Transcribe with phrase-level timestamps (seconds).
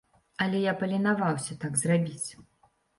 [0.45, 2.29] Але я паленаваўся так зрабіць.